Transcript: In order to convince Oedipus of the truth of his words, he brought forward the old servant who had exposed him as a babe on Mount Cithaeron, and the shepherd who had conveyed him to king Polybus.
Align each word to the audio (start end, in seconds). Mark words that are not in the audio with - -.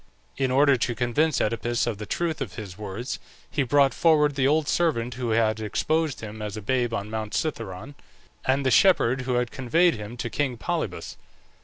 In 0.35 0.49
order 0.49 0.77
to 0.77 0.95
convince 0.95 1.39
Oedipus 1.39 1.85
of 1.85 1.99
the 1.99 2.07
truth 2.07 2.41
of 2.41 2.55
his 2.55 2.75
words, 2.75 3.19
he 3.51 3.61
brought 3.61 3.93
forward 3.93 4.33
the 4.33 4.47
old 4.47 4.67
servant 4.67 5.13
who 5.13 5.29
had 5.29 5.59
exposed 5.59 6.21
him 6.21 6.41
as 6.41 6.57
a 6.57 6.61
babe 6.63 6.91
on 6.91 7.11
Mount 7.11 7.33
Cithaeron, 7.35 7.93
and 8.43 8.65
the 8.65 8.71
shepherd 8.71 9.21
who 9.21 9.35
had 9.35 9.51
conveyed 9.51 9.93
him 9.93 10.17
to 10.17 10.27
king 10.31 10.57
Polybus. 10.57 11.17